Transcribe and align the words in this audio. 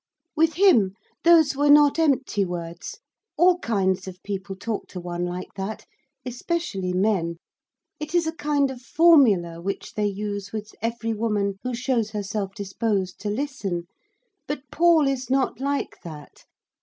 With 0.35 0.53
him 0.55 0.95
those 1.23 1.55
were 1.55 1.69
not 1.69 1.99
empty 1.99 2.43
words. 2.43 2.97
All 3.37 3.59
kinds 3.59 4.07
of 4.07 4.23
people 4.23 4.55
talk 4.55 4.87
to 4.87 4.99
one 4.99 5.25
like 5.25 5.53
that, 5.57 5.85
especially 6.25 6.91
men; 6.91 7.37
it 7.99 8.15
is 8.15 8.25
a 8.25 8.31
kind 8.31 8.71
of 8.71 8.81
formula 8.81 9.61
which 9.61 9.93
they 9.93 10.07
use 10.07 10.51
with 10.51 10.73
every 10.81 11.13
woman 11.13 11.59
who 11.61 11.75
shows 11.75 12.09
herself 12.09 12.55
disposed 12.55 13.19
to 13.19 13.29
listen. 13.29 13.83
But 14.47 14.63
Paul 14.71 15.07
is 15.07 15.29
not 15.29 15.59
like 15.59 15.99
that. 16.03 16.45